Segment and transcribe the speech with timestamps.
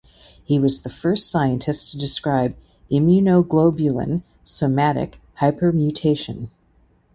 [0.43, 2.55] He was the first scientist to describe
[2.91, 6.49] immunoglobulin somatic hypermutation.